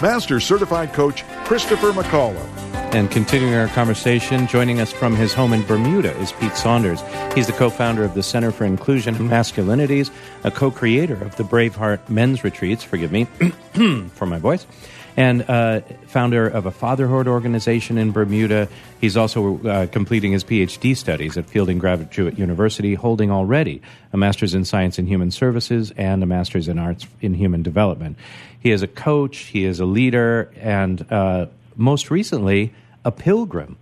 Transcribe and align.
Master 0.00 0.38
Certified 0.38 0.92
Coach 0.92 1.24
Christopher 1.44 1.92
McCullough. 1.92 2.46
And 2.94 3.10
continuing 3.10 3.54
our 3.54 3.66
conversation, 3.68 4.46
joining 4.46 4.80
us 4.80 4.92
from 4.92 5.16
his 5.16 5.34
home 5.34 5.52
in 5.52 5.62
Bermuda 5.66 6.16
is 6.18 6.32
Pete 6.32 6.56
Saunders. 6.56 7.02
He's 7.34 7.48
the 7.48 7.52
co 7.52 7.68
founder 7.68 8.04
of 8.04 8.14
the 8.14 8.22
Center 8.22 8.50
for 8.50 8.64
Inclusion 8.64 9.16
and 9.16 9.28
Masculinities, 9.28 10.10
a 10.44 10.50
co 10.50 10.70
creator 10.70 11.22
of 11.22 11.36
the 11.36 11.42
Braveheart 11.42 12.08
Men's 12.08 12.44
Retreats, 12.44 12.84
forgive 12.84 13.12
me 13.12 13.24
for 14.14 14.24
my 14.24 14.38
voice, 14.38 14.66
and 15.18 15.42
uh, 15.50 15.80
founder 16.06 16.46
of 16.46 16.64
a 16.64 16.70
fatherhood 16.70 17.26
organization 17.26 17.98
in 17.98 18.12
Bermuda. 18.12 18.68
He's 19.00 19.16
also 19.16 19.58
uh, 19.66 19.86
completing 19.88 20.30
his 20.30 20.44
PhD 20.44 20.96
studies 20.96 21.36
at 21.36 21.50
Fielding 21.50 21.80
Graduate 21.80 22.38
University, 22.38 22.94
holding 22.94 23.28
already 23.28 23.82
a 24.12 24.16
master's 24.16 24.54
in 24.54 24.64
science 24.64 24.96
and 24.96 25.08
human 25.08 25.32
services 25.32 25.92
and 25.96 26.22
a 26.22 26.26
master's 26.26 26.68
in 26.68 26.78
arts 26.78 27.08
in 27.20 27.34
human 27.34 27.64
development. 27.64 28.16
He 28.60 28.70
is 28.70 28.82
a 28.82 28.86
coach, 28.86 29.38
he 29.38 29.64
is 29.64 29.80
a 29.80 29.84
leader, 29.84 30.52
and 30.54 31.04
uh, 31.10 31.46
most 31.74 32.12
recently, 32.12 32.72
a 33.04 33.10
pilgrim. 33.10 33.76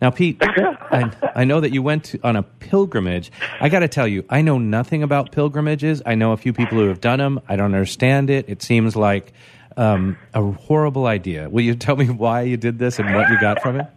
Now, 0.00 0.08
Pete, 0.08 0.38
I, 0.42 1.12
I 1.34 1.44
know 1.44 1.60
that 1.60 1.70
you 1.70 1.82
went 1.82 2.04
to, 2.04 2.20
on 2.24 2.34
a 2.34 2.42
pilgrimage. 2.42 3.30
I 3.60 3.68
got 3.68 3.80
to 3.80 3.88
tell 3.88 4.08
you, 4.08 4.24
I 4.30 4.40
know 4.40 4.56
nothing 4.56 5.02
about 5.02 5.32
pilgrimages. 5.32 6.00
I 6.06 6.14
know 6.14 6.32
a 6.32 6.38
few 6.38 6.54
people 6.54 6.78
who 6.78 6.88
have 6.88 7.02
done 7.02 7.18
them. 7.18 7.42
I 7.46 7.56
don't 7.56 7.74
understand 7.74 8.30
it. 8.30 8.48
It 8.48 8.62
seems 8.62 8.96
like 8.96 9.34
um, 9.78 10.18
a 10.34 10.42
horrible 10.42 11.06
idea. 11.06 11.48
Will 11.48 11.62
you 11.62 11.74
tell 11.74 11.96
me 11.96 12.10
why 12.10 12.42
you 12.42 12.56
did 12.56 12.78
this 12.78 12.98
and 12.98 13.14
what 13.14 13.30
you 13.30 13.40
got 13.40 13.62
from 13.62 13.80
it? 13.80 13.86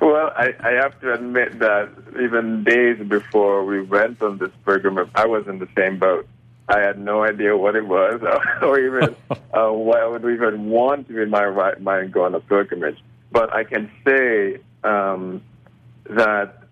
Well, 0.00 0.32
I, 0.34 0.54
I 0.60 0.70
have 0.70 0.98
to 1.02 1.12
admit 1.12 1.58
that 1.58 1.90
even 2.22 2.64
days 2.64 3.06
before 3.06 3.66
we 3.66 3.82
went 3.82 4.22
on 4.22 4.38
this 4.38 4.50
pilgrimage, 4.64 5.10
I 5.14 5.26
was 5.26 5.46
in 5.46 5.58
the 5.58 5.68
same 5.76 5.98
boat. 5.98 6.26
I 6.70 6.80
had 6.80 6.98
no 6.98 7.22
idea 7.22 7.54
what 7.54 7.76
it 7.76 7.86
was, 7.86 8.22
or 8.62 8.80
even 8.80 9.14
uh, 9.30 9.68
why 9.68 10.00
I 10.00 10.06
would 10.06 10.24
even 10.24 10.70
want 10.70 11.08
to, 11.08 11.20
in 11.20 11.28
my 11.28 11.44
right 11.44 11.78
mind, 11.82 12.12
go 12.12 12.24
on 12.24 12.34
a 12.34 12.40
pilgrimage. 12.40 12.96
But 13.30 13.52
I 13.52 13.64
can 13.64 13.90
say 14.06 14.58
um, 14.84 15.42
that 16.08 16.62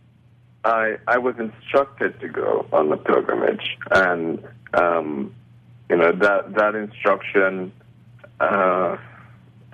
I 0.65 0.97
I 1.07 1.19
was 1.19 1.35
instructed 1.39 2.19
to 2.21 2.29
go 2.29 2.67
on 2.73 2.89
the 2.89 2.97
pilgrimage, 2.97 3.77
and 3.91 4.43
um, 4.73 5.35
you 5.91 5.97
know 5.97 6.13
that 6.13 6.55
that 6.55 6.75
instruction, 6.75 7.73
uh, 8.41 8.97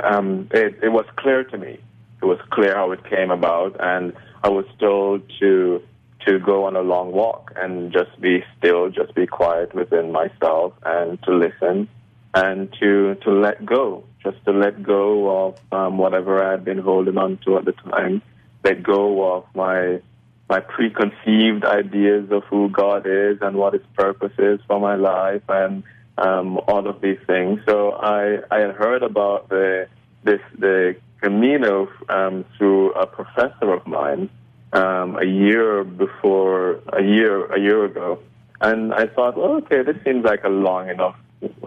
um, 0.03 0.48
it, 0.53 0.79
it 0.83 0.89
was 0.89 1.07
clear 1.17 1.45
to 1.45 1.59
me. 1.59 1.79
It 2.23 2.25
was 2.25 2.39
clear 2.51 2.75
how 2.75 2.93
it 2.93 3.05
came 3.05 3.31
about, 3.31 3.77
and 3.81 4.15
I 4.43 4.48
was 4.48 4.67
told 4.79 5.23
to 5.41 5.83
to 6.27 6.39
go 6.39 6.65
on 6.65 6.75
a 6.75 6.81
long 6.81 7.12
walk 7.12 7.53
and 7.55 7.93
just 7.93 8.19
be 8.19 8.43
still, 8.56 8.89
just 8.89 9.15
be 9.15 9.27
quiet 9.27 9.75
within 9.75 10.11
myself, 10.11 10.73
and 10.83 11.23
to 11.25 11.34
listen 11.34 11.89
and 12.34 12.73
to 12.81 13.15
to 13.23 13.31
let 13.31 13.65
go, 13.65 14.05
just 14.23 14.43
to 14.45 14.53
let 14.53 14.83
go 14.83 15.47
of 15.47 15.59
um, 15.73 15.99
whatever 15.99 16.43
I 16.45 16.53
had 16.53 16.65
been 16.65 16.78
holding 16.78 17.17
on 17.19 17.39
to 17.45 17.59
at 17.59 17.65
the 17.65 17.73
time, 17.73 18.23
let 18.65 18.83
go 18.83 19.37
of 19.37 19.45
my 19.55 20.01
my 20.49 20.61
preconceived 20.61 21.65
ideas 21.65 22.31
of 22.31 22.44
who 22.44 22.69
God 22.69 23.06
is 23.06 23.38
and 23.41 23.56
what 23.56 23.72
His 23.75 23.83
purpose 23.97 24.33
is 24.38 24.61
for 24.67 24.81
my 24.81 24.97
life, 24.97 25.43
and 25.49 25.84
um, 26.19 26.58
all 26.69 26.86
of 26.88 27.00
these 27.00 27.19
things. 27.26 27.60
So 27.66 27.92
I 27.92 28.38
I 28.50 28.58
had 28.60 28.75
heard 28.75 29.02
about 29.02 29.48
the 29.48 29.88
this 30.22 30.41
the 30.58 30.97
Camino 31.20 31.88
um, 32.08 32.44
through 32.58 32.92
a 32.92 33.06
professor 33.06 33.72
of 33.72 33.86
mine 33.86 34.28
um, 34.72 35.16
a 35.16 35.25
year 35.25 35.82
before 35.84 36.80
a 36.92 37.02
year 37.02 37.47
a 37.52 37.58
year 37.60 37.84
ago, 37.84 38.19
and 38.60 38.92
I 38.92 39.06
thought, 39.06 39.36
well, 39.36 39.54
okay, 39.62 39.82
this 39.82 39.97
seems 40.04 40.25
like 40.25 40.44
a 40.44 40.48
long 40.48 40.88
enough 40.88 41.16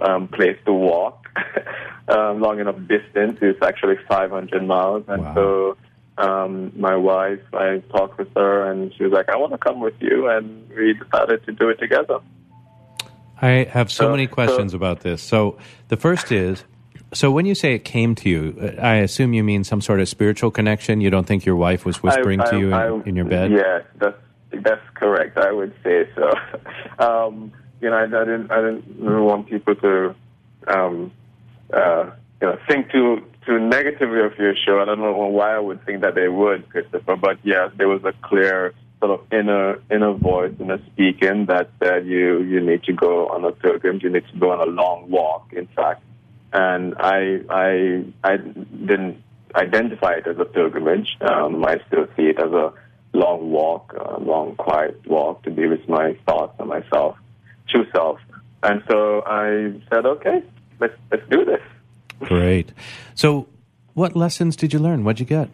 um, 0.01 0.27
place 0.27 0.57
to 0.65 0.73
walk, 0.73 1.27
um, 2.07 2.41
long 2.41 2.59
enough 2.59 2.77
distance. 2.87 3.37
It's 3.41 3.61
actually 3.61 3.95
500 4.07 4.65
miles, 4.65 5.03
and 5.07 5.23
Wow. 5.23 5.35
so 5.35 5.77
um, 6.17 6.71
my 6.75 6.95
wife, 6.95 7.41
I 7.53 7.79
talked 7.91 8.17
with 8.17 8.33
her, 8.35 8.71
and 8.71 8.93
she 8.95 9.03
was 9.03 9.11
like, 9.13 9.29
I 9.29 9.37
want 9.37 9.51
to 9.53 9.57
come 9.57 9.79
with 9.79 9.93
you, 9.99 10.27
and 10.29 10.67
we 10.69 10.93
decided 10.93 11.45
to 11.45 11.51
do 11.51 11.69
it 11.69 11.79
together. 11.79 12.19
I 13.41 13.67
have 13.71 13.91
so 13.91 14.05
So- 14.05 14.11
many 14.11 14.27
questions 14.27 14.73
about 14.73 15.01
this. 15.01 15.21
So 15.21 15.57
the 15.89 15.97
first 15.97 16.31
is 16.31 16.63
so 17.13 17.31
when 17.31 17.45
you 17.45 17.55
say 17.55 17.73
it 17.73 17.85
came 17.85 18.15
to 18.15 18.29
you, 18.29 18.73
I 18.81 18.95
assume 18.95 19.33
you 19.33 19.41
mean 19.43 19.63
some 19.63 19.79
sort 19.79 20.01
of 20.01 20.09
spiritual 20.09 20.51
connection. 20.51 20.99
You 20.99 21.09
don't 21.09 21.25
think 21.25 21.45
your 21.45 21.55
wife 21.55 21.85
was 21.85 22.03
whispering 22.03 22.41
I- 22.41 22.49
to 22.49 22.55
I- 22.55 22.59
you 22.59 22.67
in, 22.67 22.73
I- 22.73 23.01
in 23.05 23.15
your 23.15 23.25
bed? 23.25 23.51
Yeah, 23.51 23.79
that's 23.97 24.17
that's 24.63 24.89
correct. 24.95 25.37
I 25.37 25.51
would 25.51 25.73
say 25.83 26.07
so. 26.15 26.33
um, 26.99 27.51
you 27.81 27.89
know, 27.89 27.95
I, 27.95 28.03
I 28.03 28.07
didn't 28.07 28.51
I 28.51 28.55
didn't 28.61 29.23
want 29.23 29.47
people 29.47 29.75
to 29.75 30.15
um, 30.67 31.11
uh, 31.71 32.09
you 32.41 32.47
know 32.47 32.57
think 32.67 32.91
too 32.91 33.23
too 33.45 33.59
negatively 33.59 34.19
of 34.21 34.37
your 34.37 34.55
show. 34.55 34.81
I 34.81 34.85
don't 34.85 34.99
know 34.99 35.13
why 35.13 35.55
I 35.55 35.59
would 35.59 35.85
think 35.85 36.01
that 36.01 36.15
they 36.15 36.27
would, 36.27 36.67
Christopher. 36.69 37.15
But 37.15 37.37
yeah, 37.43 37.69
there 37.77 37.87
was 37.87 38.03
a 38.03 38.13
clear 38.21 38.73
sort 38.99 39.19
of 39.19 39.31
inner 39.31 39.79
inner 39.91 40.13
voice, 40.13 40.53
inner 40.59 40.79
speaking 40.91 41.45
that 41.47 41.69
said 41.81 42.05
you 42.07 42.41
you 42.41 42.59
need 42.61 42.83
to 42.83 42.93
go 42.93 43.27
on 43.27 43.45
a 43.45 43.51
pilgrimage. 43.51 44.03
You 44.03 44.09
need 44.09 44.27
to 44.31 44.37
go 44.37 44.51
on 44.51 44.67
a 44.67 44.71
long 44.71 45.09
walk. 45.09 45.53
In 45.53 45.67
fact, 45.67 46.03
and 46.53 46.95
I 46.99 47.41
I 47.49 48.05
I 48.23 48.37
didn't 48.37 49.23
identify 49.55 50.13
it 50.13 50.27
as 50.27 50.37
a 50.39 50.45
pilgrimage. 50.45 51.17
Um, 51.21 51.65
I 51.65 51.77
still 51.87 52.07
see 52.15 52.23
it 52.23 52.39
as 52.39 52.51
a 52.51 52.73
long 53.13 53.51
walk, 53.51 53.93
a 53.93 54.19
long 54.19 54.55
quiet 54.55 54.99
walk 55.07 55.43
to 55.43 55.51
be 55.51 55.67
with 55.67 55.87
my 55.87 56.17
thoughts 56.25 56.55
and 56.59 56.67
myself, 56.67 57.17
true 57.69 57.85
self. 57.91 58.19
And 58.63 58.83
so 58.89 59.23
I 59.25 59.73
said, 59.89 60.05
okay, 60.05 60.43
let's 60.79 60.95
let's 61.11 61.27
do 61.29 61.45
this. 61.45 61.61
Great. 62.19 62.73
So 63.15 63.47
what 63.93 64.15
lessons 64.15 64.55
did 64.55 64.73
you 64.73 64.79
learn? 64.79 65.03
What'd 65.03 65.19
you 65.19 65.25
get? 65.25 65.49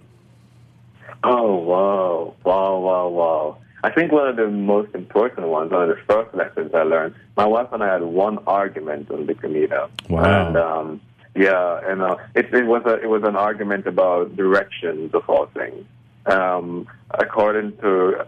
Oh 1.23 1.56
wow, 1.56 2.35
wow, 2.44 2.78
wow, 2.79 3.07
wow! 3.07 3.57
I 3.84 3.91
think 3.91 4.11
one 4.11 4.28
of 4.28 4.35
the 4.35 4.47
most 4.47 4.94
important 4.95 5.47
ones, 5.47 5.72
one 5.72 5.89
of 5.89 5.95
the 5.95 6.01
first 6.07 6.34
lessons 6.35 6.72
I 6.73 6.84
learned. 6.84 7.16
My 7.35 7.45
wife 7.45 7.67
and 7.72 7.84
I 7.84 7.94
had 7.94 8.03
one 8.03 8.39
argument 8.47 9.11
on 9.11 9.25
the 9.25 9.34
Camino. 9.34 9.89
Wow. 10.09 10.47
And 10.47 10.57
um, 10.57 11.01
yeah, 11.35 11.79
and 11.84 12.01
uh, 12.01 12.16
it, 12.35 12.53
it 12.53 12.66
was 12.66 12.84
a 12.85 12.95
it 13.01 13.07
was 13.07 13.23
an 13.23 13.35
argument 13.35 13.88
about 13.88 14.35
directions 14.35 15.13
of 15.13 15.29
all 15.29 15.47
things. 15.47 15.85
Um, 16.25 16.88
according 17.11 17.78
to 17.78 18.25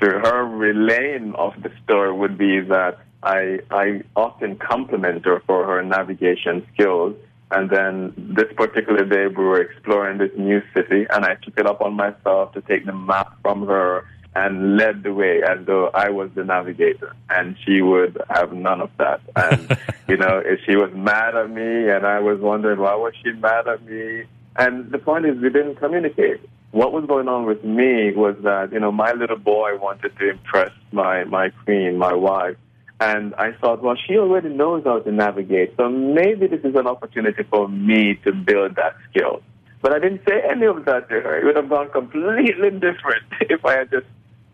to 0.00 0.06
her 0.06 0.44
relaying 0.44 1.34
of 1.34 1.54
the 1.62 1.72
story 1.84 2.12
would 2.12 2.36
be 2.36 2.60
that 2.60 2.98
I 3.22 3.60
I 3.70 4.02
often 4.14 4.56
compliment 4.56 5.24
her 5.24 5.40
for 5.46 5.66
her 5.66 5.82
navigation 5.82 6.66
skills. 6.74 7.16
And 7.52 7.68
then 7.68 8.14
this 8.16 8.50
particular 8.56 9.04
day, 9.04 9.26
we 9.26 9.44
were 9.44 9.60
exploring 9.60 10.18
this 10.18 10.30
new 10.36 10.62
city, 10.74 11.06
and 11.10 11.24
I 11.24 11.34
took 11.34 11.58
it 11.58 11.66
up 11.66 11.82
on 11.82 11.94
myself 11.94 12.52
to 12.54 12.62
take 12.62 12.86
the 12.86 12.94
map 12.94 13.36
from 13.42 13.66
her 13.66 14.06
and 14.34 14.78
led 14.78 15.02
the 15.02 15.12
way 15.12 15.42
as 15.42 15.66
though 15.66 15.90
I 15.92 16.08
was 16.08 16.30
the 16.34 16.44
navigator, 16.44 17.14
and 17.28 17.56
she 17.64 17.82
would 17.82 18.18
have 18.30 18.52
none 18.52 18.80
of 18.80 18.90
that. 18.96 19.20
And 19.36 19.76
you 20.08 20.16
know, 20.16 20.42
if 20.44 20.60
she 20.64 20.76
was 20.76 20.90
mad 20.94 21.36
at 21.36 21.50
me, 21.50 21.90
and 21.90 22.06
I 22.06 22.20
was 22.20 22.40
wondering 22.40 22.80
why 22.80 22.94
was 22.94 23.12
she 23.22 23.32
mad 23.32 23.68
at 23.68 23.84
me. 23.84 24.24
And 24.56 24.90
the 24.90 24.98
point 24.98 25.26
is, 25.26 25.36
we 25.38 25.50
didn't 25.50 25.76
communicate. 25.76 26.40
What 26.70 26.92
was 26.92 27.04
going 27.04 27.28
on 27.28 27.44
with 27.44 27.62
me 27.64 28.12
was 28.12 28.36
that 28.44 28.72
you 28.72 28.80
know 28.80 28.90
my 28.90 29.12
little 29.12 29.36
boy 29.36 29.76
wanted 29.76 30.16
to 30.18 30.30
impress 30.30 30.72
my 30.90 31.24
my 31.24 31.50
queen, 31.64 31.98
my 31.98 32.14
wife, 32.14 32.56
and 33.02 33.34
I 33.34 33.50
thought, 33.60 33.82
well, 33.82 33.96
she 33.96 34.16
already 34.16 34.48
knows 34.48 34.84
how 34.84 35.00
to 35.00 35.10
navigate, 35.10 35.74
so 35.76 35.88
maybe 35.88 36.46
this 36.46 36.60
is 36.60 36.76
an 36.76 36.86
opportunity 36.86 37.42
for 37.50 37.68
me 37.68 38.14
to 38.24 38.32
build 38.32 38.76
that 38.76 38.94
skill. 39.10 39.42
But 39.80 39.92
I 39.92 39.98
didn't 39.98 40.22
say 40.28 40.40
any 40.48 40.66
of 40.66 40.84
that 40.84 41.08
to 41.08 41.20
her. 41.20 41.40
It 41.40 41.44
would 41.44 41.56
have 41.56 41.68
gone 41.68 41.90
completely 41.90 42.70
different 42.88 43.24
if 43.40 43.64
I 43.64 43.78
had 43.78 43.90
just 43.90 44.06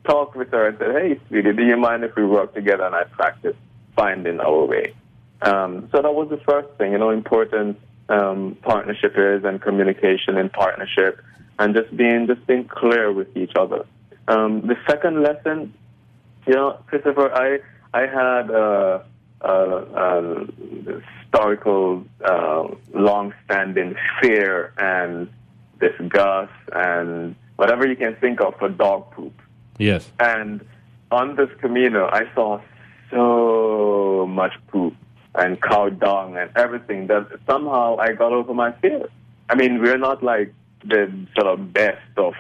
talked 0.05 0.35
with 0.35 0.51
her 0.53 0.69
and 0.69 0.79
said, 0.79 0.93
hey, 0.93 1.21
sweetie, 1.29 1.53
do 1.53 1.63
you 1.63 1.77
mind 1.77 2.05
if 2.05 2.17
we 2.17 2.25
work 2.25 2.55
together 2.55 2.85
and 2.85 2.95
I 2.95 3.05
practice 3.05 3.57
finding 3.95 4.41
our 4.41 4.65
way? 4.65 4.95
Um, 5.43 5.91
so 5.93 6.01
that 6.01 6.15
was 6.15 6.31
the 6.31 6.41
first 6.49 6.71
thing, 6.79 6.93
you 6.93 6.99
know, 6.99 7.11
important 7.11 7.79
um, 8.09 8.57
partnership 8.63 9.13
is 9.17 9.45
and 9.45 9.61
communication 9.61 10.39
in 10.39 10.49
partnership 10.49 11.21
and 11.59 11.75
just 11.75 11.95
being, 11.95 12.27
just 12.27 12.47
being 12.47 12.65
clear 12.67 13.13
with 13.13 13.37
each 13.37 13.53
other. 13.57 13.85
Um, 14.27 14.63
the 14.67 14.77
second 14.89 15.23
lesson, 15.23 15.75
you 16.47 16.55
know, 16.55 16.83
Christopher, 16.87 17.31
I, 17.31 17.59
I 17.99 18.03
had 18.07 18.51
a, 18.51 19.05
uh, 19.41 19.49
uh, 20.05 20.45
historical, 20.95 22.05
uh, 22.25 22.65
long-standing 22.95 23.97
fear 24.21 24.73
and 24.79 25.29
disgust 25.81 26.61
and 26.73 27.35
whatever 27.57 27.89
you 27.89 27.97
can 27.97 28.15
think 28.17 28.41
of 28.41 28.55
for 28.59 28.69
dog 28.69 29.11
poop. 29.13 29.35
Yes. 29.79 30.11
And 30.21 30.65
on 31.11 31.37
this 31.37 31.51
Camino, 31.61 32.09
I 32.21 32.23
saw 32.35 32.61
so 33.11 34.27
much 34.29 34.55
poop 34.69 34.95
and 35.35 35.61
cow 35.61 35.89
dung 35.89 36.37
and 36.37 36.51
everything 36.57 37.09
that 37.09 37.27
somehow 37.49 37.97
I 37.99 38.13
got 38.13 38.33
over 38.33 38.55
my 38.55 38.73
fear. 38.81 39.09
I 39.49 39.55
mean, 39.57 39.83
we're 39.83 39.99
not 39.99 40.23
like 40.23 40.53
the 40.85 41.03
sort 41.35 41.49
of 41.49 41.73
best 41.73 42.13
of 42.17 42.35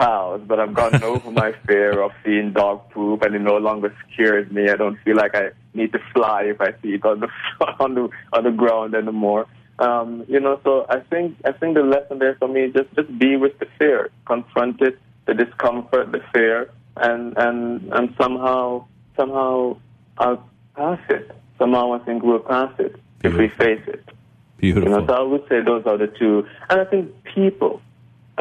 pals, 0.00 0.40
but 0.46 0.58
I've 0.58 0.74
gotten 0.74 1.02
over 1.02 1.30
my 1.30 1.52
fear 1.66 2.00
of 2.00 2.12
seeing 2.24 2.52
dog 2.52 2.90
poop, 2.90 3.22
and 3.22 3.34
it 3.34 3.40
no 3.40 3.58
longer 3.58 3.94
scares 4.12 4.50
me. 4.50 4.70
I 4.70 4.76
don't 4.76 4.98
feel 5.04 5.16
like 5.16 5.34
I 5.34 5.50
need 5.74 5.92
to 5.92 5.98
fly 6.14 6.44
if 6.44 6.60
I 6.60 6.72
see 6.80 6.94
it 6.94 7.04
on 7.04 7.20
the 7.20 7.28
on 7.80 7.94
the 7.94 8.08
on 8.32 8.44
the 8.44 8.50
ground 8.50 8.94
anymore. 8.94 9.46
Um, 9.78 10.24
you 10.28 10.40
know, 10.40 10.60
so 10.64 10.86
I 10.88 11.00
think 11.00 11.36
I 11.44 11.52
think 11.52 11.74
the 11.74 11.82
lesson 11.82 12.18
there 12.18 12.36
for 12.36 12.48
me 12.48 12.62
is 12.64 12.72
just 12.72 12.94
just 12.94 13.18
be 13.18 13.36
with 13.36 13.58
the 13.58 13.66
fear, 13.78 14.10
confront 14.26 14.80
it, 14.80 14.98
the 15.26 15.34
discomfort, 15.34 16.12
the 16.12 16.22
fear, 16.32 16.70
and 16.96 17.36
and 17.36 17.92
and 17.92 18.14
somehow 18.20 18.86
somehow 19.16 19.76
I'll 20.18 20.48
pass 20.76 21.00
it. 21.10 21.30
Somehow 21.58 21.92
I 21.92 21.98
think 22.00 22.22
we'll 22.22 22.38
pass 22.38 22.72
it 22.78 22.96
if 23.22 23.34
we 23.34 23.48
face 23.48 23.82
it. 23.86 24.08
Beautiful. 24.56 24.90
You 24.90 24.96
know, 24.98 25.06
so 25.06 25.12
I 25.14 25.22
would 25.22 25.46
say 25.48 25.62
those 25.62 25.84
are 25.86 25.96
the 25.96 26.06
two. 26.06 26.46
And 26.68 26.80
I 26.80 26.84
think 26.84 27.12
people. 27.34 27.82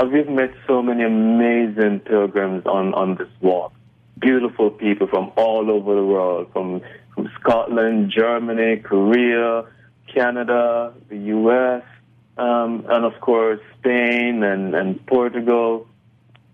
We've 0.05 0.29
met 0.29 0.53
so 0.65 0.81
many 0.81 1.03
amazing 1.03 1.99
pilgrims 2.01 2.65
on, 2.65 2.93
on 2.93 3.15
this 3.15 3.27
walk. 3.41 3.73
Beautiful 4.17 4.69
people 4.69 5.07
from 5.07 5.31
all 5.35 5.69
over 5.69 5.93
the 5.93 6.05
world, 6.05 6.47
from, 6.53 6.81
from 7.13 7.29
Scotland, 7.39 8.09
Germany, 8.15 8.77
Korea, 8.77 9.65
Canada, 10.13 10.93
the 11.09 11.17
U.S., 11.17 11.83
um, 12.37 12.85
and 12.87 13.03
of 13.03 13.19
course 13.19 13.59
Spain 13.77 14.41
and, 14.43 14.73
and 14.73 15.05
Portugal. 15.05 15.85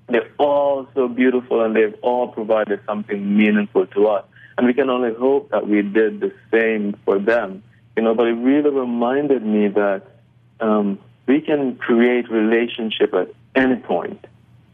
They're 0.08 0.32
all 0.40 0.88
so 0.96 1.08
beautiful 1.08 1.64
and 1.64 1.76
they've 1.76 1.96
all 2.02 2.30
provided 2.30 2.80
something 2.88 3.38
meaningful 3.38 3.86
to 3.88 4.08
us. 4.08 4.26
And 4.58 4.66
we 4.66 4.74
can 4.74 4.90
only 4.90 5.14
hope 5.14 5.52
that 5.52 5.68
we 5.68 5.84
did 5.84 6.20
the 6.20 6.34
same 6.52 6.98
for 7.06 7.20
them. 7.20 7.64
You 7.96 8.04
know, 8.04 8.16
but 8.16 8.28
it 8.28 8.34
really 8.34 8.72
reminded 8.72 9.46
me 9.46 9.68
that 9.68 10.04
um, 10.60 11.00
we 11.28 11.42
can 11.42 11.76
create 11.78 12.30
relationship 12.30 13.14
at 13.14 13.30
any 13.56 13.78
point. 13.78 14.26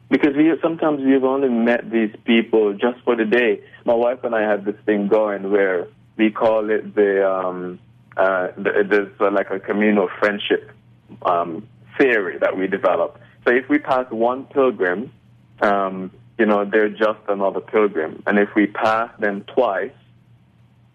Because 0.09 0.35
we 0.35 0.51
sometimes 0.61 1.01
we've 1.01 1.23
only 1.23 1.47
met 1.47 1.89
these 1.89 2.13
people 2.25 2.73
just 2.73 2.99
for 3.05 3.15
the 3.15 3.23
day. 3.23 3.61
My 3.85 3.93
wife 3.93 4.23
and 4.23 4.35
I 4.35 4.41
have 4.41 4.65
this 4.65 4.75
thing 4.85 5.07
going 5.07 5.51
where 5.51 5.87
we 6.17 6.31
call 6.31 6.69
it 6.69 6.93
the 6.93 7.29
um, 7.29 7.79
uh, 8.17 8.47
the, 8.57 9.09
uh, 9.21 9.31
like 9.31 9.49
a 9.51 9.59
communal 9.59 10.09
friendship 10.19 10.69
um, 11.21 11.65
theory 11.97 12.37
that 12.39 12.57
we 12.57 12.67
develop. 12.67 13.19
So 13.47 13.53
if 13.53 13.69
we 13.69 13.79
pass 13.79 14.05
one 14.11 14.45
pilgrim, 14.45 15.13
um, 15.61 16.11
you 16.37 16.45
know, 16.45 16.65
they're 16.65 16.89
just 16.89 17.19
another 17.29 17.61
pilgrim, 17.61 18.21
and 18.27 18.37
if 18.37 18.49
we 18.53 18.67
pass 18.67 19.09
them 19.19 19.45
twice 19.55 19.93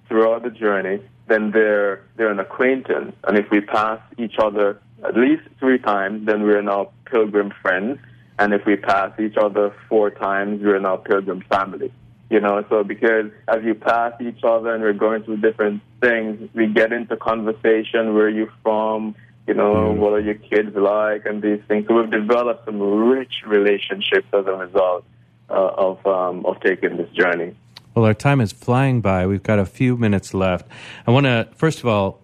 throughout 0.09 0.43
the 0.43 0.51
journey, 0.51 1.03
then 1.27 1.53
they're 1.53 2.03
they're 2.17 2.31
an 2.31 2.39
acquaintance, 2.39 3.15
and 3.25 3.39
if 3.39 3.51
we 3.51 3.63
pass 3.63 4.01
each 4.19 4.37
other 4.39 4.79
at 5.05 5.17
least 5.17 5.43
three 5.59 5.79
times, 5.79 6.27
then 6.27 6.43
we're 6.43 6.63
now 6.63 6.91
pilgrim 7.05 7.53
friends, 7.63 7.99
and 8.39 8.53
if 8.53 8.65
we 8.67 8.77
pass 8.77 9.19
each 9.19 9.37
other 9.37 9.75
four 9.89 10.11
times, 10.11 10.63
we're 10.63 10.79
now 10.79 10.97
pilgrim 10.97 11.43
family. 11.51 11.93
You 12.29 12.41
know, 12.41 12.65
so 12.69 12.83
because 12.83 13.31
as 13.47 13.63
you 13.63 13.75
pass 13.75 14.13
each 14.21 14.43
other 14.43 14.75
and 14.75 14.83
we're 14.83 14.93
going 14.93 15.23
through 15.23 15.37
different 15.37 15.81
things, 16.01 16.51
we 16.55 16.67
get 16.67 16.93
into 16.93 17.17
conversation. 17.17 18.15
Where 18.15 18.27
are 18.27 18.29
you 18.29 18.51
from? 18.65 19.15
You 19.47 19.55
know, 19.55 19.93
what 19.93 20.13
are 20.13 20.21
your 20.21 20.35
kids 20.35 20.75
like, 20.75 21.25
and 21.25 21.41
these 21.41 21.61
things. 21.69 21.87
So 21.87 21.95
we've 21.95 22.11
developed 22.11 22.65
some 22.65 22.81
rich 22.81 23.33
relationships 23.47 24.27
as 24.33 24.45
a 24.45 24.53
result 24.53 25.05
uh, 25.49 25.55
of 25.55 26.05
um, 26.05 26.45
of 26.47 26.61
taking 26.61 26.97
this 26.97 27.09
journey. 27.11 27.55
Well, 27.95 28.05
our 28.05 28.15
time 28.15 28.41
is 28.41 28.53
flying 28.53 29.01
by. 29.01 29.27
We've 29.27 29.43
got 29.43 29.61
a 29.61 29.65
few 29.65 29.97
minutes 29.97 30.35
left. 30.35 30.69
I 31.07 31.13
want 31.13 31.25
to, 31.25 31.49
first 31.55 31.79
of 31.79 31.87
all, 31.87 32.21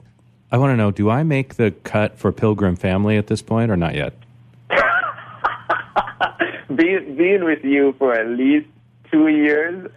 I 0.52 0.58
want 0.58 0.72
to 0.72 0.76
know 0.76 0.90
do 0.90 1.08
I 1.08 1.22
make 1.22 1.54
the 1.54 1.70
cut 1.70 2.18
for 2.18 2.30
Pilgrim 2.30 2.76
Family 2.76 3.16
at 3.16 3.26
this 3.26 3.40
point 3.40 3.70
or 3.70 3.76
not 3.76 3.94
yet? 3.94 4.12
being 6.76 7.16
being 7.16 7.42
with 7.42 7.64
you 7.64 7.94
for 7.98 8.12
at 8.12 8.28
least 8.28 8.68
two 9.10 9.28
years, 9.28 9.90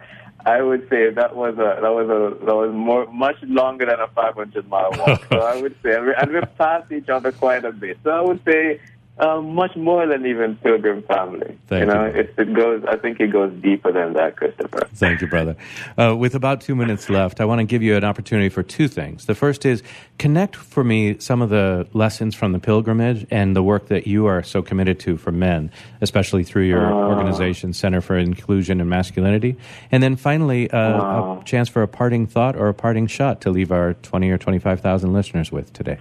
I 0.46 0.62
would 0.62 0.88
say 0.88 1.10
that 1.10 1.36
was 1.36 1.58
a 1.58 1.78
that 1.82 1.92
was 1.92 2.08
a 2.08 2.42
that 2.46 2.54
was 2.54 2.72
more 2.72 3.04
much 3.12 3.36
longer 3.42 3.84
than 3.84 4.00
a 4.00 4.08
500 4.08 4.66
mile 4.66 4.92
walk. 4.96 5.26
so 5.28 5.40
I 5.40 5.60
would 5.60 5.76
say, 5.82 5.94
and 5.94 6.32
we've 6.32 6.56
passed 6.56 6.90
each 6.90 7.10
other 7.10 7.32
quite 7.32 7.66
a 7.66 7.72
bit. 7.72 7.98
So 8.02 8.10
I 8.10 8.22
would 8.22 8.42
say 8.46 8.80
uh, 9.18 9.40
much 9.40 9.74
more 9.76 10.06
than 10.06 10.26
even 10.26 10.56
Pilgrim 10.56 11.02
Family. 11.02 11.56
Thank 11.68 11.80
you 11.80 11.86
know, 11.86 12.04
you. 12.04 12.20
It, 12.20 12.34
it 12.36 12.54
goes. 12.54 12.84
I 12.86 12.96
think 12.96 13.18
it 13.18 13.32
goes 13.32 13.52
deeper 13.62 13.90
than 13.90 14.12
that, 14.12 14.36
Christopher. 14.36 14.86
Thank 14.94 15.22
you, 15.22 15.26
brother. 15.26 15.56
Uh, 15.96 16.14
with 16.16 16.34
about 16.34 16.60
two 16.60 16.74
minutes 16.74 17.08
left, 17.08 17.40
I 17.40 17.46
want 17.46 17.60
to 17.60 17.64
give 17.64 17.82
you 17.82 17.96
an 17.96 18.04
opportunity 18.04 18.50
for 18.50 18.62
two 18.62 18.88
things. 18.88 19.24
The 19.24 19.34
first 19.34 19.64
is 19.64 19.82
connect 20.18 20.54
for 20.54 20.84
me 20.84 21.18
some 21.18 21.40
of 21.40 21.48
the 21.48 21.88
lessons 21.94 22.34
from 22.34 22.52
the 22.52 22.58
pilgrimage 22.58 23.26
and 23.30 23.56
the 23.56 23.62
work 23.62 23.88
that 23.88 24.06
you 24.06 24.26
are 24.26 24.42
so 24.42 24.60
committed 24.60 25.00
to 25.00 25.16
for 25.16 25.32
men, 25.32 25.70
especially 26.02 26.44
through 26.44 26.64
your 26.64 26.92
organization, 26.92 27.72
Center 27.72 28.02
for 28.02 28.18
Inclusion 28.18 28.80
and 28.80 28.90
Masculinity. 28.90 29.56
And 29.90 30.02
then 30.02 30.16
finally, 30.16 30.70
uh, 30.70 31.40
a 31.40 31.42
chance 31.44 31.70
for 31.70 31.82
a 31.82 31.88
parting 31.88 32.26
thought 32.26 32.54
or 32.54 32.68
a 32.68 32.74
parting 32.74 33.06
shot 33.06 33.40
to 33.42 33.50
leave 33.50 33.72
our 33.72 33.94
20 33.94 34.30
or 34.30 34.36
25,000 34.36 35.12
listeners 35.12 35.50
with 35.50 35.72
today. 35.72 35.98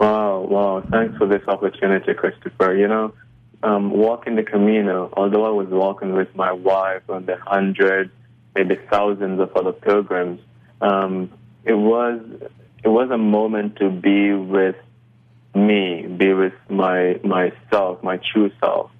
Wow, 0.00 0.33
wow. 0.48 0.84
Thanks 0.90 1.16
for 1.16 1.26
this 1.26 1.42
opportunity, 1.48 2.14
Christopher. 2.14 2.76
You 2.76 2.88
know, 2.88 3.14
um, 3.62 3.90
walking 3.90 4.36
the 4.36 4.42
Camino, 4.42 5.12
although 5.16 5.44
I 5.44 5.50
was 5.50 5.68
walking 5.68 6.14
with 6.14 6.34
my 6.34 6.52
wife 6.52 7.02
and 7.08 7.26
the 7.26 7.36
hundreds, 7.36 8.10
maybe 8.54 8.76
thousands 8.90 9.40
of 9.40 9.56
other 9.56 9.72
pilgrims, 9.72 10.40
um, 10.80 11.32
it 11.64 11.74
was 11.74 12.20
it 12.82 12.88
was 12.88 13.10
a 13.10 13.18
moment 13.18 13.76
to 13.76 13.90
be 13.90 14.32
with 14.32 14.76
me, 15.54 16.06
be 16.06 16.32
with 16.32 16.54
my 16.68 17.20
myself, 17.24 18.02
my 18.02 18.18
true 18.32 18.50
self. 18.60 18.90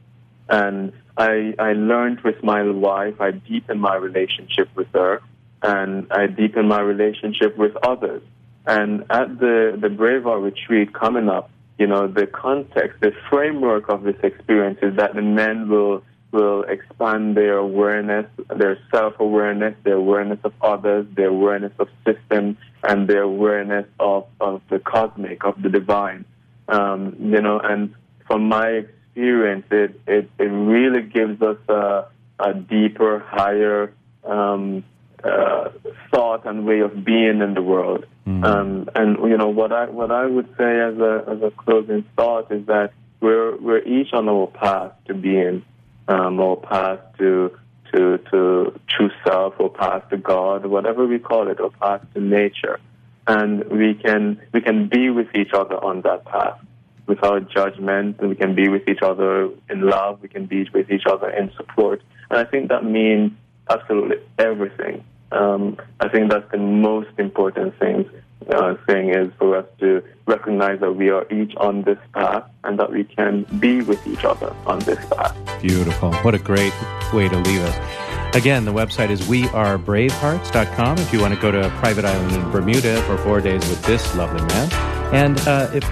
And 0.49 0.93
I 1.17 1.55
I 1.58 1.73
learned 1.75 2.20
with 2.20 2.43
my 2.43 2.62
wife, 2.62 3.20
I 3.20 3.32
deepened 3.32 3.81
my 3.81 3.96
relationship 3.96 4.69
with 4.75 4.88
her 4.94 5.20
and 5.64 6.06
I 6.12 6.26
deepened 6.26 6.69
my 6.69 6.81
relationship 6.81 7.56
with 7.56 7.75
others. 7.82 8.23
And 8.66 9.02
at 9.11 9.38
the, 9.38 9.76
the 9.81 9.88
Braveheart 9.88 10.43
retreat 10.43 10.93
coming 10.94 11.28
up, 11.28 11.50
you 11.78 11.87
know, 11.87 12.06
the 12.06 12.26
context, 12.26 13.00
the 13.00 13.12
framework 13.28 13.88
of 13.88 14.05
this 14.05 14.16
experience 14.22 14.79
is 14.82 14.96
that 14.96 15.15
the 15.15 15.22
men 15.22 15.69
will 15.69 16.03
will 16.34 16.65
expand 16.65 17.36
their 17.36 17.56
awareness, 17.56 18.27
their 18.56 18.77
self 18.91 19.15
awareness, 19.20 19.74
their 19.84 19.94
awareness 19.94 20.41
of 20.43 20.53
others, 20.60 21.06
their 21.15 21.29
awareness 21.29 21.72
of 21.79 21.88
systems, 22.05 22.56
and 22.82 23.06
their 23.06 23.22
awareness 23.22 23.86
of, 24.00 24.27
of 24.41 24.60
the 24.69 24.81
cosmic, 24.81 25.44
of 25.44 25.62
the 25.62 25.69
divine. 25.69 26.24
Um, 26.67 27.15
you 27.20 27.41
know, 27.41 27.60
and 27.60 27.94
from 28.27 28.48
my 28.48 28.67
experience, 28.69 29.65
it, 29.70 30.00
it, 30.08 30.29
it 30.38 30.44
really 30.44 31.03
gives 31.03 31.41
us 31.41 31.58
a, 31.69 32.06
a 32.41 32.53
deeper, 32.55 33.20
higher 33.20 33.93
um, 34.24 34.84
uh, 35.24 35.70
thought 36.10 36.44
and 36.46 36.66
way 36.66 36.81
of 36.81 37.04
being 37.04 37.40
in 37.40 37.54
the 37.54 37.62
world. 37.62 38.04
Um, 38.26 38.88
and 38.94 39.19
you 39.31 39.36
know 39.36 39.48
what 39.48 39.72
I 39.72 39.86
what 39.86 40.10
I 40.10 40.26
would 40.26 40.48
say 40.56 40.81
as 40.81 40.98
a 40.98 41.24
as 41.28 41.43
a 41.43 41.50
closing 41.50 42.04
thought 42.16 42.50
is 42.50 42.66
that 42.66 42.93
we're 43.20 43.56
we're 43.56 43.82
each 43.82 44.12
on 44.12 44.28
our 44.28 44.46
path 44.46 44.93
to 45.06 45.14
being, 45.14 45.64
um, 46.08 46.40
our 46.40 46.56
path 46.56 47.00
to 47.19 47.56
to 47.93 48.19
to 48.31 48.81
true 48.88 49.10
self, 49.26 49.54
or 49.58 49.70
path 49.70 50.08
to 50.10 50.16
God, 50.16 50.66
whatever 50.66 51.06
we 51.06 51.19
call 51.19 51.48
it, 51.48 51.60
or 51.60 51.70
path 51.70 52.02
to 52.14 52.20
nature, 52.20 52.81
and 53.26 53.64
we 53.70 53.94
can 53.94 54.40
we 54.52 54.60
can 54.60 54.88
be 54.88 55.10
with 55.10 55.28
each 55.34 55.52
other 55.52 55.76
on 55.82 56.02
that 56.02 56.24
path 56.24 56.58
without 57.06 57.50
judgment, 57.50 58.19
and 58.20 58.28
we 58.31 58.36
can 58.36 58.54
be 58.54 58.69
with 58.69 58.88
each 58.88 59.02
other 59.02 59.50
in 59.69 59.82
love. 59.82 60.20
We 60.22 60.28
can 60.28 60.46
be 60.46 60.69
with 60.72 60.90
each 60.90 61.06
other 61.06 61.31
in 61.31 61.50
support, 61.56 62.02
and 62.31 62.38
I 62.38 62.44
think 62.44 62.69
that 62.69 62.84
means 62.84 63.32
absolutely 63.70 64.16
everything. 64.38 65.04
Um, 65.32 65.76
I 66.00 66.08
think 66.08 66.31
that's 66.31 66.50
the 66.50 66.58
most 66.58 67.10
important 67.19 67.78
thing. 67.78 68.08
Uh, 68.50 68.74
thing 68.86 69.08
is 69.08 69.32
for 69.38 69.56
us 69.56 69.66
to 69.78 70.02
recognize 70.26 70.78
that 70.81 70.93
we 70.93 71.08
are 71.08 71.26
each 71.32 71.54
on 71.56 71.82
this 71.82 71.98
path 72.12 72.44
and 72.62 72.78
that 72.78 72.93
we 72.93 73.04
can 73.04 73.44
be 73.58 73.81
with 73.81 74.06
each 74.06 74.22
other 74.24 74.54
on 74.66 74.78
this 74.81 75.02
path. 75.06 75.34
Beautiful. 75.62 76.12
What 76.16 76.34
a 76.34 76.38
great 76.38 76.74
way 77.12 77.28
to 77.28 77.36
leave 77.38 77.62
us. 77.62 78.36
Again, 78.36 78.64
the 78.64 78.72
website 78.72 79.10
is 79.10 79.22
wearebravehearts.com 79.22 80.98
if 80.98 81.12
you 81.12 81.20
want 81.20 81.34
to 81.34 81.40
go 81.40 81.50
to 81.52 81.66
a 81.66 81.70
private 81.78 82.04
island 82.04 82.32
in 82.32 82.50
Bermuda 82.50 83.00
for 83.02 83.16
four 83.19 83.40
days 83.40 83.66
with 83.69 83.81
this 83.84 84.14
lovely 84.16 84.44
man. 84.48 84.70
And 85.14 85.38
uh, 85.46 85.70
if 85.72 85.84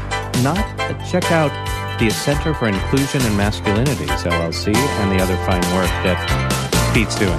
not, 0.43 0.67
check 1.09 1.31
out 1.31 1.51
the 2.01 2.11
Center 2.11 2.53
for 2.53 2.67
Inclusion 2.67 3.23
and 3.23 3.39
Masculinities, 3.39 4.09
LLC, 4.25 4.75
and 4.75 5.13
the 5.13 5.23
other 5.23 5.37
fine 5.47 5.63
work 5.75 5.87
that 6.03 6.93
Pete's 6.93 7.15
doing. 7.15 7.39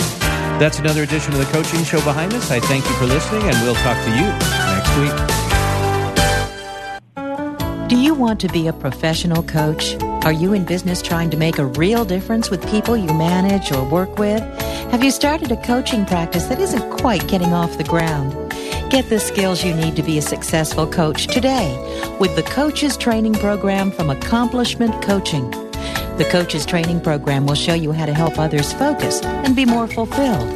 That's 0.64 0.80
another 0.80 1.04
edition 1.04 1.34
of 1.34 1.40
the 1.40 1.46
Coaching 1.48 1.84
Show 1.84 2.02
behind 2.06 2.34
us. 2.34 2.50
I 2.50 2.62
thank 2.62 2.86
you 2.86 2.96
for 2.96 3.06
listening, 3.06 3.42
and 3.42 3.54
we'll 3.64 3.76
talk 3.76 4.02
to 4.06 4.12
you 4.12 4.24
next 4.72 4.96
week. 7.76 7.90
Do 7.90 7.98
you 7.98 8.14
want 8.14 8.40
to 8.40 8.48
be 8.48 8.70
a 8.70 8.72
professional 8.72 9.44
coach? 9.44 10.02
Are 10.24 10.32
you 10.32 10.54
in 10.54 10.64
business 10.64 11.02
trying 11.02 11.30
to 11.32 11.38
make 11.38 11.58
a 11.58 11.66
real 11.66 12.06
difference 12.06 12.50
with 12.50 12.66
people 12.70 12.96
you 12.96 13.14
manage 13.14 13.74
or 13.74 13.84
work 13.84 14.18
with? 14.18 14.42
Have 14.90 15.04
you 15.04 15.12
started 15.12 15.52
a 15.52 15.58
coaching 15.64 16.06
practice 16.06 16.46
that 16.46 16.62
isn't 16.62 16.92
quite 16.92 17.28
getting 17.28 17.52
off 17.52 17.78
the 17.78 17.84
ground? 17.84 18.32
Get 18.90 19.10
the 19.10 19.20
skills 19.20 19.66
you 19.66 19.74
need 19.74 19.98
to 19.98 20.02
be 20.02 20.18
a 20.18 20.22
successful 20.22 20.88
coach 20.88 21.28
today 21.28 21.76
with 22.22 22.38
the 22.38 22.44
Coaches 22.44 22.96
Training 22.96 23.34
Program 23.34 23.92
from 23.92 24.10
Accomplishment 24.10 25.02
Coaching. 25.02 25.54
The 26.18 26.26
Coaches 26.26 26.64
Training 26.64 27.02
Program 27.02 27.48
will 27.48 27.56
show 27.56 27.74
you 27.74 27.92
how 27.92 28.06
to 28.06 28.14
help 28.14 28.38
others 28.38 28.72
focus 28.72 29.24
and 29.24 29.56
be 29.56 29.66
more 29.66 29.88
fulfilled. 29.88 30.48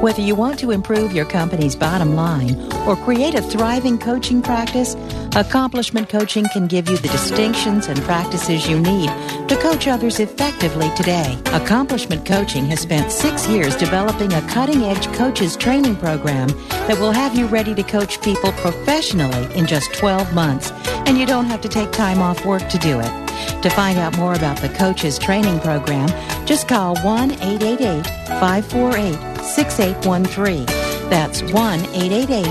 Whether 0.00 0.22
you 0.22 0.36
want 0.36 0.60
to 0.60 0.70
improve 0.70 1.12
your 1.12 1.24
company's 1.24 1.74
bottom 1.74 2.14
line 2.14 2.54
or 2.86 2.94
create 2.94 3.34
a 3.34 3.42
thriving 3.42 3.98
coaching 3.98 4.40
practice, 4.40 4.94
Accomplishment 5.34 6.08
Coaching 6.08 6.46
can 6.52 6.68
give 6.68 6.88
you 6.88 6.96
the 6.98 7.08
distinctions 7.08 7.88
and 7.88 8.00
practices 8.02 8.68
you 8.68 8.78
need 8.78 9.08
to 9.48 9.58
coach 9.60 9.88
others 9.88 10.20
effectively 10.20 10.88
today. 10.94 11.36
Accomplishment 11.46 12.24
Coaching 12.24 12.66
has 12.66 12.80
spent 12.80 13.10
six 13.10 13.48
years 13.48 13.74
developing 13.74 14.32
a 14.32 14.42
cutting 14.42 14.82
edge 14.82 15.06
coaches 15.14 15.56
training 15.56 15.96
program 15.96 16.48
that 16.86 16.98
will 17.00 17.12
have 17.12 17.36
you 17.36 17.46
ready 17.46 17.74
to 17.74 17.82
coach 17.82 18.22
people 18.22 18.52
professionally 18.52 19.52
in 19.56 19.66
just 19.66 19.92
12 19.94 20.32
months, 20.32 20.70
and 21.06 21.18
you 21.18 21.26
don't 21.26 21.46
have 21.46 21.60
to 21.60 21.68
take 21.68 21.90
time 21.90 22.20
off 22.20 22.44
work 22.46 22.68
to 22.68 22.78
do 22.78 23.00
it. 23.00 23.21
To 23.62 23.70
find 23.70 23.98
out 23.98 24.16
more 24.16 24.34
about 24.34 24.58
the 24.58 24.68
coaches 24.70 25.18
training 25.18 25.60
program, 25.60 26.08
just 26.46 26.68
call 26.68 26.96
1 27.02 27.32
888 27.32 28.06
548 28.40 29.44
6813. 29.44 30.66
That's 31.10 31.42
1 31.42 31.52
888 31.52 32.44